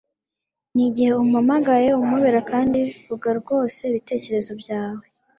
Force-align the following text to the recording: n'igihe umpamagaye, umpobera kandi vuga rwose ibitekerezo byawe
n'igihe 0.75 1.11
umpamagaye, 1.23 1.87
umpobera 1.99 2.39
kandi 2.51 2.79
vuga 3.07 3.29
rwose 3.39 3.79
ibitekerezo 3.89 4.51
byawe 4.61 5.05